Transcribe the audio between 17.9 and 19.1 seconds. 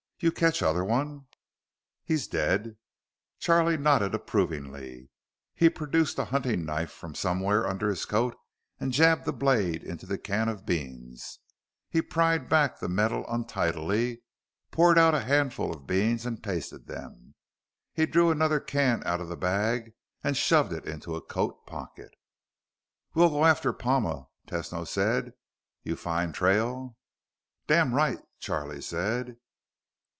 He drew another can